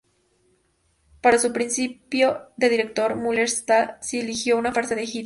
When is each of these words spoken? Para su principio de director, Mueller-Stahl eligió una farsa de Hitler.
Para 1.21 1.37
su 1.37 1.53
principio 1.53 2.47
de 2.57 2.69
director, 2.69 3.15
Mueller-Stahl 3.17 3.97
eligió 4.13 4.57
una 4.57 4.73
farsa 4.73 4.95
de 4.95 5.03
Hitler. 5.03 5.19